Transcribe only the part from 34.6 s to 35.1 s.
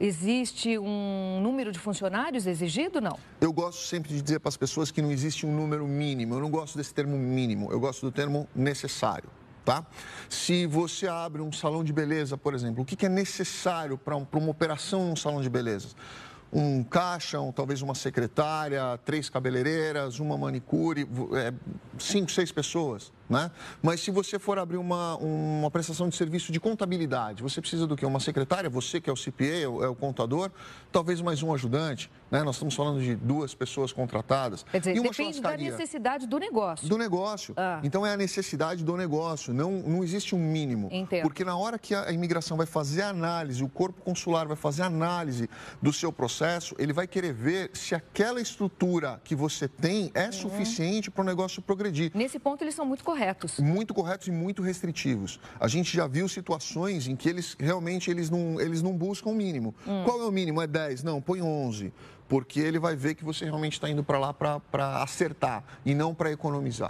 Quer dizer,